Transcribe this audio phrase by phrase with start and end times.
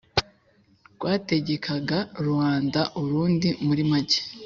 [0.95, 4.19] bwategekaga Ruanda Urundi Muri make